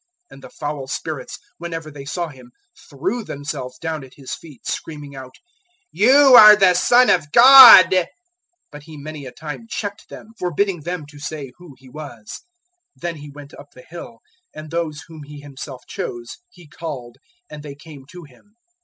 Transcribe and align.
003:011 0.31 0.33
And 0.33 0.43
the 0.43 0.49
foul 0.49 0.87
spirits, 0.87 1.37
whenever 1.59 1.91
they 1.91 2.05
saw 2.05 2.27
Him, 2.29 2.51
threw 2.89 3.23
themselves 3.23 3.77
down 3.77 4.03
at 4.03 4.15
His 4.15 4.33
feet, 4.33 4.65
screaming 4.65 5.15
out: 5.15 5.35
"You 5.91 6.33
are 6.35 6.55
the 6.55 6.73
Son 6.73 7.11
of 7.11 7.31
God." 7.31 7.91
003:012 7.91 8.07
But 8.71 8.81
He 8.81 8.97
many 8.97 9.27
a 9.27 9.31
time 9.31 9.67
checked 9.69 10.09
them, 10.09 10.29
forbidding 10.39 10.81
them 10.81 11.05
to 11.05 11.19
say 11.19 11.51
who 11.57 11.75
He 11.77 11.87
was. 11.87 12.29
003:013 12.95 13.01
Then 13.01 13.15
He 13.17 13.29
went 13.29 13.53
up 13.53 13.67
the 13.75 13.85
hill; 13.87 14.21
and 14.55 14.71
those 14.71 15.01
whom 15.07 15.21
He 15.21 15.39
Himself 15.39 15.83
chose 15.87 16.39
He 16.49 16.65
called, 16.67 17.17
and 17.47 17.61
they 17.61 17.75
came 17.75 18.07
to 18.07 18.23
Him. 18.23 18.55